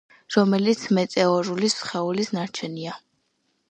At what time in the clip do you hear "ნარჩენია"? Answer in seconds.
2.39-3.01